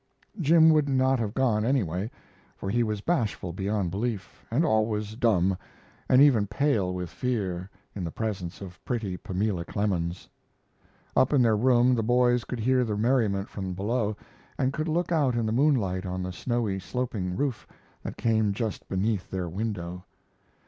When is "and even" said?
6.09-6.47